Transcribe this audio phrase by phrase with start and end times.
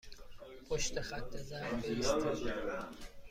[0.69, 2.53] پشت خط زرد بایستید.